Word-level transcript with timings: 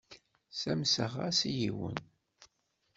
Ssamseɣ-as 0.53 1.39
i 1.49 1.51
yiwen. 1.59 1.97